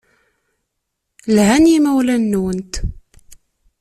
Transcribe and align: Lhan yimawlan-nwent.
Lhan 1.35 1.63
yimawlan-nwent. 1.71 2.73